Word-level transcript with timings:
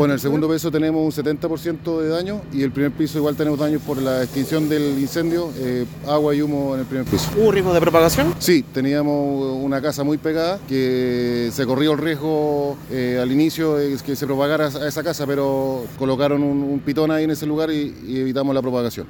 Bueno, 0.00 0.14
el 0.14 0.20
segundo 0.20 0.48
piso 0.50 0.70
tenemos 0.70 1.04
un 1.04 1.24
70% 1.24 2.00
de 2.00 2.08
daño 2.08 2.40
y 2.54 2.62
el 2.62 2.70
primer 2.72 2.90
piso 2.90 3.18
igual 3.18 3.36
tenemos 3.36 3.58
daños 3.58 3.82
por 3.82 4.00
la 4.00 4.22
extinción 4.22 4.66
del 4.66 4.98
incendio, 4.98 5.52
eh, 5.58 5.84
agua 6.08 6.34
y 6.34 6.40
humo 6.40 6.72
en 6.72 6.80
el 6.80 6.86
primer 6.86 7.04
piso. 7.04 7.28
¿Hubo 7.36 7.52
riesgo 7.52 7.74
de 7.74 7.82
propagación? 7.82 8.34
Sí, 8.38 8.62
teníamos 8.72 9.62
una 9.62 9.82
casa 9.82 10.02
muy 10.02 10.16
pegada 10.16 10.58
que 10.66 11.50
se 11.52 11.66
corrió 11.66 11.92
el 11.92 11.98
riesgo 11.98 12.78
eh, 12.90 13.18
al 13.20 13.30
inicio 13.30 13.76
de 13.76 13.98
que 13.98 14.16
se 14.16 14.26
propagara 14.26 14.68
a 14.68 14.88
esa 14.88 15.02
casa, 15.02 15.26
pero 15.26 15.84
colocaron 15.98 16.42
un, 16.42 16.62
un 16.62 16.80
pitón 16.80 17.10
ahí 17.10 17.24
en 17.24 17.32
ese 17.32 17.44
lugar 17.44 17.70
y, 17.70 17.94
y 18.06 18.20
evitamos 18.20 18.54
la 18.54 18.62
propagación. 18.62 19.06